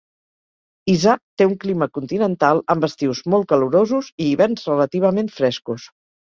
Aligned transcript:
Hisar 0.93 1.13
té 1.41 1.45
un 1.49 1.51
clima 1.63 1.87
continental, 1.97 2.61
amb 2.75 2.87
estius 2.89 3.21
molt 3.35 3.47
calorosos 3.53 4.09
i 4.25 4.31
hiverns 4.31 4.67
relativament 4.73 5.31
frescos. 5.37 5.87